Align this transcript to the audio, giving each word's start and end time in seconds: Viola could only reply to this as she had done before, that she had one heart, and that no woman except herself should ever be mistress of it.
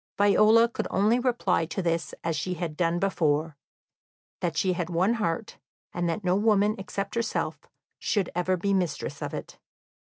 Viola 0.17 0.67
could 0.67 0.87
only 0.89 1.19
reply 1.19 1.67
to 1.67 1.79
this 1.79 2.15
as 2.23 2.35
she 2.35 2.55
had 2.55 2.75
done 2.75 2.97
before, 2.97 3.55
that 4.39 4.57
she 4.57 4.73
had 4.73 4.89
one 4.89 5.13
heart, 5.13 5.59
and 5.93 6.09
that 6.09 6.23
no 6.23 6.35
woman 6.35 6.73
except 6.79 7.13
herself 7.13 7.59
should 7.99 8.31
ever 8.33 8.57
be 8.57 8.73
mistress 8.73 9.21
of 9.21 9.31
it. 9.31 9.59